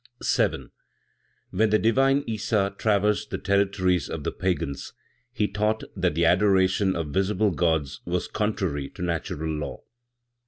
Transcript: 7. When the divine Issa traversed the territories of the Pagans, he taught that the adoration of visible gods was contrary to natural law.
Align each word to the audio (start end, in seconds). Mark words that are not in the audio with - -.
7. 0.23 0.71
When 1.51 1.69
the 1.69 1.77
divine 1.77 2.23
Issa 2.25 2.73
traversed 2.79 3.29
the 3.29 3.37
territories 3.37 4.09
of 4.09 4.23
the 4.23 4.31
Pagans, 4.31 4.93
he 5.31 5.47
taught 5.47 5.83
that 5.95 6.15
the 6.15 6.25
adoration 6.25 6.95
of 6.95 7.09
visible 7.09 7.51
gods 7.51 8.01
was 8.03 8.27
contrary 8.27 8.89
to 8.89 9.03
natural 9.03 9.53
law. 9.53 9.83